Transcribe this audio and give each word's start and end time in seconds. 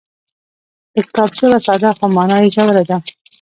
د 0.93 0.95
کتاب 1.07 1.29
ژبه 1.37 1.59
ساده 1.65 1.89
خو 1.97 2.05
مانا 2.15 2.37
یې 2.43 2.49
ژوره 2.55 2.83
ده. 2.89 2.97